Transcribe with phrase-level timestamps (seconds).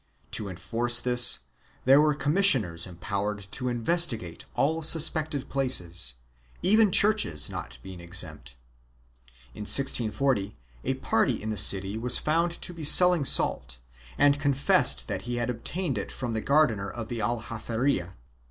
[0.31, 1.41] To enforce this
[1.85, 6.15] there were commissioners empowered to investigate all suspected places,
[6.63, 8.55] even churches not being exempt.
[9.53, 13.77] In 1640 a party in the city was found to be selling salt
[14.17, 18.15] and con fessed that he obtained it from the gardener of the Aljaferia.